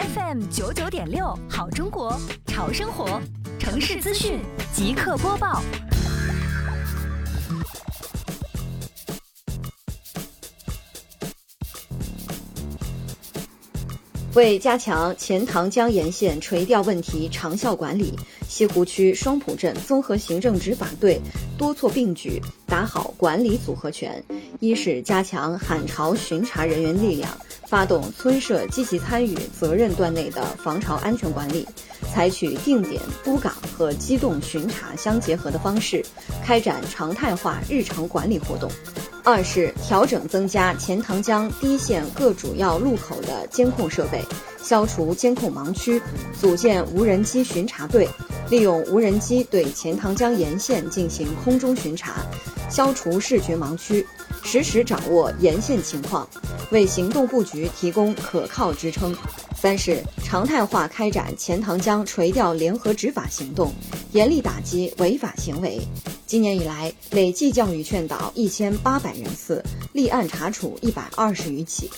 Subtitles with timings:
[0.00, 3.20] FM 九九点六，好中国，潮生活，
[3.58, 4.40] 城市资讯
[4.72, 5.62] 即刻播报。
[14.34, 21.20] 为加强钱塘江沿线垂钓问题长效管理，西湖区双浦镇综合行政执法队
[21.58, 24.24] 多措并举，打好管理组合拳。
[24.60, 27.30] 一是加强喊潮巡查人员力量，
[27.70, 31.64] 发动村社积极参与责任段内的防潮安全管理，
[32.12, 36.04] 采取定点督岗和机动巡查相结合的方式，
[36.44, 38.68] 开展常态化日常管理活动。
[39.22, 44.20] 二是调整增加钱塘江堤线各主要路口的监控设备，
[44.60, 46.02] 消除监控盲区，
[46.40, 48.08] 组建无人机巡查队，
[48.50, 52.26] 利用无人机对钱塘江沿线进行空中巡查，
[52.68, 54.04] 消除视觉盲区，
[54.42, 56.28] 实时掌握沿线情况，
[56.72, 59.16] 为行动布局提供可靠支撑。
[59.54, 63.72] 三是常态化开展钱塘江垂钓联合执法行动，
[64.10, 65.80] 严厉打击违法行为。
[66.26, 69.62] 今年以来，累计教育劝导一千八百人次，
[69.92, 71.88] 立案查处一百二十余起。